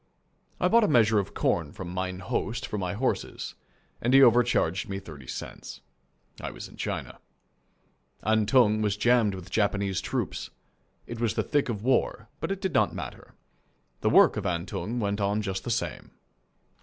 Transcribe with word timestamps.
I 0.59 0.67
bought 0.67 0.83
a 0.83 0.87
measure 0.87 1.19
of 1.19 1.35
corn 1.35 1.73
from 1.73 1.89
mine 1.93 2.21
host 2.21 2.65
for 2.65 2.79
my 2.79 2.93
horses, 2.93 3.53
and 4.01 4.15
he 4.15 4.23
overcharged 4.23 4.89
me 4.89 4.97
thirty 4.97 5.27
cents. 5.27 5.81
I 6.41 6.49
was 6.49 6.67
in 6.67 6.75
China. 6.75 7.19
Antung 8.23 8.81
was 8.81 8.97
jammed 8.97 9.35
with 9.35 9.51
Japanese 9.51 10.01
troops. 10.01 10.49
It 11.05 11.19
was 11.19 11.35
the 11.35 11.43
thick 11.43 11.69
of 11.69 11.83
war. 11.83 12.29
But 12.39 12.51
it 12.51 12.61
did 12.61 12.73
not 12.73 12.95
matter. 12.95 13.35
The 13.99 14.09
work 14.09 14.37
of 14.37 14.43
Antung 14.47 14.99
went 14.99 15.21
on 15.21 15.43
just 15.43 15.63
the 15.63 15.69
same. 15.69 16.09